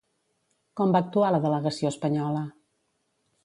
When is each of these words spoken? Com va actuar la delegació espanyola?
Com 0.81 0.93
va 0.95 1.01
actuar 1.05 1.31
la 1.37 1.41
delegació 1.45 1.91
espanyola? 1.95 2.45